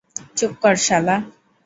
[0.37, 1.15] চুপ কর শালা!